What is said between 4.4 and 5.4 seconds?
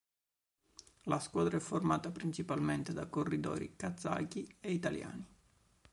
e italiani.